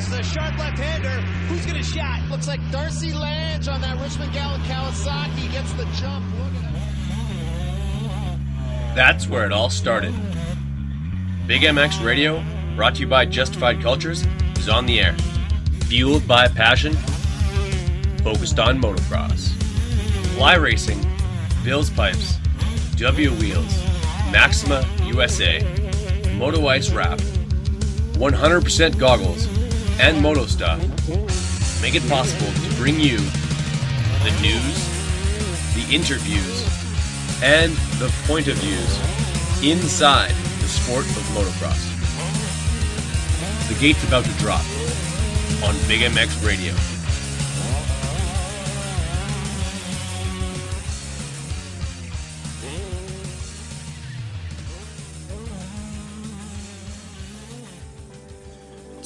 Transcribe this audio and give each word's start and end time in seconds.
This 0.00 0.08
is 0.08 0.14
a 0.14 0.22
sharp 0.22 0.58
left-hander. 0.58 1.20
Who's 1.48 1.66
going 1.66 1.76
to 1.76 1.82
shot? 1.82 2.22
Looks 2.30 2.48
like 2.48 2.58
Darcy 2.70 3.12
Lange 3.12 3.68
on 3.68 3.82
that 3.82 4.00
Richmond 4.00 4.32
Gallant 4.32 4.64
Kawasaki 4.64 5.52
gets 5.52 5.74
the 5.74 5.84
jump. 5.96 6.24
That's 8.96 9.28
where 9.28 9.44
it 9.44 9.52
all 9.52 9.68
started. 9.68 10.14
Big 11.46 11.60
MX 11.60 12.02
Radio, 12.02 12.42
brought 12.76 12.94
to 12.94 13.02
you 13.02 13.08
by 13.08 13.26
Justified 13.26 13.82
Cultures, 13.82 14.24
is 14.56 14.70
on 14.70 14.86
the 14.86 15.00
air. 15.00 15.14
Fueled 15.88 16.26
by 16.26 16.48
passion, 16.48 16.94
focused 18.24 18.58
on 18.58 18.80
motocross. 18.80 19.50
Fly 20.34 20.54
Racing, 20.54 21.04
Bill's 21.62 21.90
Pipes, 21.90 22.38
W 22.96 23.32
Wheels, 23.32 23.84
Maxima 24.32 24.82
USA, 25.04 25.60
Moto 26.38 26.68
Ice 26.68 26.90
Wrap, 26.90 27.18
100% 27.18 28.98
goggles, 28.98 29.59
and 30.00 30.20
Moto 30.22 30.46
Stuff 30.46 30.80
make 31.82 31.94
it 31.94 32.06
possible 32.08 32.50
to 32.50 32.74
bring 32.76 32.98
you 32.98 33.18
the 34.24 34.32
news, 34.40 34.76
the 35.74 35.86
interviews, 35.94 36.64
and 37.42 37.72
the 38.00 38.10
point 38.26 38.48
of 38.48 38.56
views 38.56 38.98
inside 39.62 40.30
the 40.60 40.68
sport 40.68 41.04
of 41.04 41.22
motocross. 41.36 41.86
The 43.68 43.78
gate's 43.78 44.02
about 44.04 44.24
to 44.24 44.32
drop 44.38 44.64
on 45.62 45.76
Big 45.86 46.00
MX 46.00 46.46
Radio. 46.46 46.74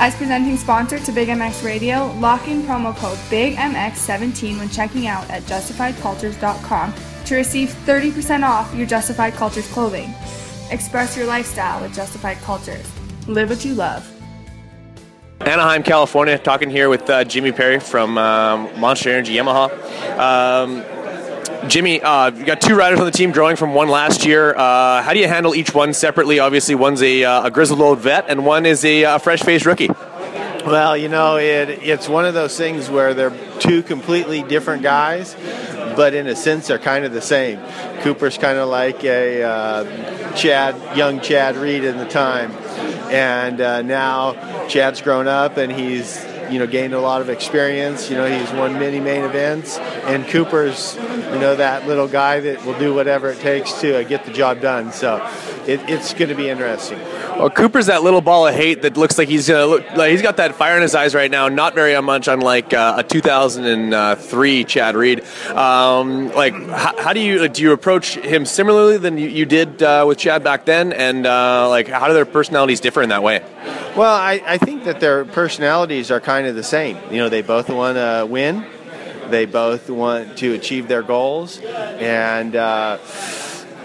As 0.00 0.14
presenting 0.14 0.56
sponsor 0.56 1.00
to 1.00 1.10
Big 1.10 1.26
MX 1.26 1.64
Radio, 1.64 2.12
lock 2.20 2.46
in 2.46 2.62
promo 2.62 2.96
code 2.96 3.18
BIGMX17 3.30 4.56
when 4.56 4.68
checking 4.68 5.08
out 5.08 5.28
at 5.28 5.42
justifiedcultures.com 5.42 6.94
to 7.24 7.34
receive 7.34 7.70
30% 7.84 8.44
off 8.44 8.72
your 8.76 8.86
Justified 8.86 9.34
Cultures 9.34 9.66
clothing. 9.72 10.14
Express 10.70 11.16
your 11.16 11.26
lifestyle 11.26 11.82
with 11.82 11.92
Justified 11.92 12.36
Cultures. 12.38 12.86
Live 13.26 13.50
what 13.50 13.64
you 13.64 13.74
love. 13.74 14.08
Anaheim, 15.40 15.82
California, 15.82 16.38
talking 16.38 16.70
here 16.70 16.88
with 16.88 17.10
uh, 17.10 17.24
Jimmy 17.24 17.50
Perry 17.50 17.80
from 17.80 18.18
um, 18.18 18.68
Monster 18.78 19.10
Energy 19.10 19.34
Yamaha. 19.34 19.68
Um, 20.16 20.84
Jimmy, 21.68 22.00
uh, 22.00 22.30
you 22.30 22.44
got 22.44 22.60
two 22.60 22.74
riders 22.74 22.98
on 22.98 23.04
the 23.04 23.12
team 23.12 23.30
growing 23.30 23.56
from 23.56 23.74
one 23.74 23.88
last 23.88 24.24
year. 24.24 24.56
Uh, 24.56 25.02
how 25.02 25.12
do 25.12 25.18
you 25.18 25.28
handle 25.28 25.54
each 25.54 25.74
one 25.74 25.92
separately? 25.92 26.38
Obviously, 26.38 26.74
one's 26.74 27.02
a, 27.02 27.24
uh, 27.24 27.46
a 27.46 27.50
grizzled 27.50 27.80
old 27.80 27.98
vet, 27.98 28.24
and 28.28 28.46
one 28.46 28.64
is 28.64 28.84
a, 28.84 29.04
uh, 29.04 29.18
fresh 29.18 29.42
faced 29.42 29.66
rookie. 29.66 29.88
Well, 29.88 30.96
you 30.96 31.08
know, 31.08 31.36
it, 31.36 31.68
it's 31.82 32.08
one 32.08 32.24
of 32.24 32.34
those 32.34 32.56
things 32.56 32.90
where 32.90 33.14
they're 33.14 33.36
two 33.58 33.82
completely 33.82 34.42
different 34.42 34.82
guys, 34.82 35.36
but 35.94 36.14
in 36.14 36.26
a 36.26 36.36
sense, 36.36 36.68
they're 36.68 36.78
kind 36.78 37.04
of 37.04 37.12
the 37.12 37.22
same. 37.22 37.60
Cooper's 38.00 38.38
kind 38.38 38.58
of 38.58 38.68
like 38.68 39.04
a 39.04 39.42
uh, 39.42 40.34
Chad, 40.34 40.96
young 40.96 41.20
Chad 41.20 41.56
Reed 41.56 41.84
in 41.84 41.98
the 41.98 42.08
time, 42.08 42.52
and 43.10 43.60
uh, 43.60 43.82
now 43.82 44.66
Chad's 44.68 45.00
grown 45.00 45.28
up 45.28 45.56
and 45.56 45.72
he's 45.72 46.24
you 46.50 46.58
know 46.58 46.66
gained 46.66 46.94
a 46.94 47.00
lot 47.00 47.20
of 47.20 47.28
experience. 47.28 48.10
You 48.10 48.16
know, 48.16 48.26
he's 48.26 48.50
won 48.52 48.74
many 48.74 49.00
main 49.00 49.24
events, 49.24 49.78
and 49.78 50.26
Cooper's 50.26 50.96
you 50.96 51.38
know 51.38 51.56
that 51.56 51.86
little 51.86 52.08
guy 52.08 52.40
that 52.40 52.64
will 52.64 52.78
do 52.78 52.94
whatever 52.94 53.30
it 53.30 53.40
takes 53.40 53.72
to 53.80 54.00
uh, 54.00 54.02
get 54.02 54.24
the 54.24 54.32
job 54.32 54.60
done. 54.60 54.92
So 54.92 55.16
it, 55.66 55.80
it's 55.88 56.14
going 56.14 56.30
to 56.30 56.34
be 56.34 56.48
interesting. 56.48 56.98
Well, 57.38 57.50
Cooper's 57.50 57.86
that 57.86 58.02
little 58.02 58.22
ball 58.22 58.46
of 58.46 58.54
hate 58.54 58.82
that 58.82 58.96
looks 58.96 59.18
like 59.18 59.28
he's 59.28 59.50
uh, 59.50 59.66
look, 59.66 59.90
like 59.92 60.10
he's 60.10 60.22
got 60.22 60.38
that 60.38 60.54
fire 60.54 60.76
in 60.76 60.82
his 60.82 60.94
eyes 60.94 61.14
right 61.14 61.30
now. 61.30 61.48
Not 61.48 61.74
very 61.74 62.00
much 62.00 62.26
unlike 62.26 62.72
uh, 62.72 62.96
a 62.98 63.02
2003 63.04 64.64
Chad 64.64 64.96
Reed. 64.96 65.24
Um, 65.50 66.32
like, 66.32 66.54
how, 66.54 67.02
how, 67.02 67.12
do 67.12 67.20
you 67.20 67.46
do 67.48 67.62
you 67.62 67.72
approach 67.72 68.16
him 68.16 68.46
similarly 68.46 68.96
than 68.96 69.18
you, 69.18 69.28
you 69.28 69.46
did 69.46 69.82
uh, 69.82 70.04
with 70.08 70.18
Chad 70.18 70.42
back 70.42 70.64
then? 70.64 70.92
And 70.92 71.26
uh, 71.26 71.68
like, 71.68 71.88
how 71.88 72.08
do 72.08 72.14
their 72.14 72.26
personalities 72.26 72.80
differ 72.80 73.02
in 73.02 73.10
that 73.10 73.22
way? 73.22 73.44
Well, 73.96 74.14
I, 74.14 74.40
I 74.46 74.58
think 74.58 74.84
that 74.84 75.00
their 75.00 75.24
personalities 75.24 76.10
are 76.10 76.20
kind 76.20 76.37
of 76.46 76.54
the 76.54 76.62
same. 76.62 76.98
You 77.10 77.18
know, 77.18 77.28
they 77.28 77.42
both 77.42 77.68
want 77.68 77.96
to 77.96 78.26
win. 78.28 78.64
They 79.28 79.44
both 79.44 79.90
want 79.90 80.38
to 80.38 80.54
achieve 80.54 80.88
their 80.88 81.02
goals, 81.02 81.60
and 81.60 82.56
uh, 82.56 82.98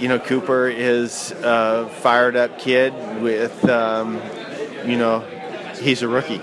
you 0.00 0.08
know, 0.08 0.18
Cooper 0.18 0.68
is 0.68 1.32
a 1.42 1.88
fired 2.00 2.34
up 2.34 2.58
kid 2.58 2.94
with, 3.22 3.68
um, 3.68 4.20
you 4.86 4.96
know, 4.96 5.20
he's 5.78 6.02
a 6.02 6.08
rookie. 6.08 6.40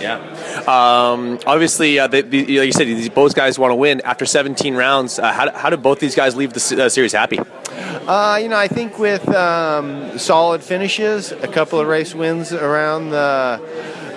Yeah. 0.00 0.18
Um, 0.66 1.38
obviously, 1.46 1.98
uh, 1.98 2.08
they, 2.08 2.22
they, 2.22 2.40
like 2.58 2.66
you 2.66 2.72
said, 2.72 2.86
these 2.86 3.08
both 3.08 3.34
guys 3.34 3.58
want 3.58 3.70
to 3.70 3.76
win. 3.76 4.00
After 4.02 4.26
17 4.26 4.74
rounds, 4.74 5.18
uh, 5.18 5.32
how, 5.32 5.50
how 5.52 5.70
did 5.70 5.82
both 5.82 6.00
these 6.00 6.14
guys 6.14 6.36
leave 6.36 6.52
the 6.52 6.84
uh, 6.84 6.88
series 6.88 7.12
happy? 7.12 7.38
Uh, 7.38 8.38
you 8.42 8.48
know, 8.48 8.56
I 8.56 8.68
think 8.68 8.98
with 8.98 9.26
um, 9.28 10.18
solid 10.18 10.62
finishes, 10.62 11.32
a 11.32 11.48
couple 11.48 11.80
of 11.80 11.86
race 11.86 12.14
wins 12.14 12.52
around 12.52 13.10
the 13.10 13.60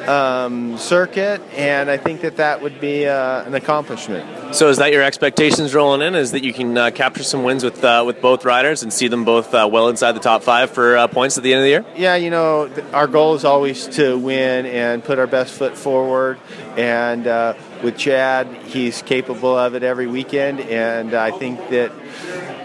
um, 0.08 0.78
circuit, 0.78 1.42
and 1.56 1.90
I 1.90 1.98
think 1.98 2.22
that 2.22 2.38
that 2.38 2.62
would 2.62 2.80
be 2.80 3.08
uh, 3.08 3.44
an 3.44 3.54
accomplishment. 3.54 4.56
So, 4.56 4.70
is 4.70 4.78
that 4.78 4.92
your 4.92 5.04
expectations 5.04 5.74
rolling 5.74 6.02
in? 6.02 6.16
Is 6.16 6.32
that 6.32 6.44
you 6.44 6.54
can 6.54 6.78
uh, 6.78 6.92
capture 6.92 7.24
some 7.24 7.44
wins 7.44 7.64
with 7.64 7.84
uh, 7.84 8.04
with 8.06 8.22
both 8.22 8.46
riders 8.46 8.84
and 8.84 8.92
see 8.92 9.08
them 9.08 9.26
both 9.26 9.54
uh, 9.54 9.68
well 9.72 9.90
inside 9.90 10.14
the 10.14 10.20
top 10.20 10.44
five 10.44 10.72
for 10.72 10.98
uh, 10.98 11.08
points 11.08 11.38
at 11.38 11.44
the 11.44 11.54
end 11.54 11.60
of 11.60 11.64
the 11.64 11.70
year? 11.70 11.86
Yeah, 11.96 12.16
you 12.16 12.30
know, 12.30 12.68
th- 12.68 12.86
our 12.94 13.08
goal 13.08 13.36
is 13.36 13.46
always 13.46 13.88
to 13.90 14.18
win 14.18 14.66
and 14.66 15.04
put 15.04 15.20
our 15.20 15.28
best 15.28 15.54
foot 15.54 15.78
forward. 15.78 16.40
And 16.78 17.28
uh, 17.28 17.56
with 17.84 17.98
Chad, 17.98 18.48
he's 18.66 19.02
capable 19.02 19.58
of 19.58 19.76
it 19.76 19.84
every 19.84 20.08
weekend, 20.08 20.62
and 20.62 21.14
I 21.14 21.32
think 21.32 21.70
that. 21.70 21.92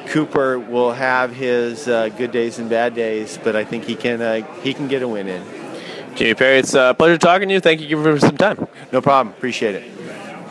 Cooper 0.09 0.59
will 0.59 0.93
have 0.93 1.35
his 1.35 1.87
good 1.87 2.31
days 2.31 2.59
and 2.59 2.69
bad 2.69 2.95
days, 2.95 3.39
but 3.43 3.57
I 3.57 3.65
think 3.65 3.85
he 3.85 3.97
can 3.97 4.45
he 4.63 4.75
can 4.75 4.87
get 4.87 5.03
a 5.03 5.09
win 5.09 5.29
in. 5.29 5.43
Jimmy 6.15 6.35
Perry, 6.35 6.59
it's 6.59 6.75
uh, 6.75 6.91
a 6.91 6.95
pleasure 6.95 7.19
talking 7.19 7.49
to 7.49 7.55
you. 7.55 7.61
Thank 7.61 7.81
you 7.81 8.03
for 8.03 8.19
some 8.21 8.37
time. 8.37 8.69
No 8.93 9.01
problem. 9.01 9.35
Appreciate 9.35 9.75
it. 9.75 9.94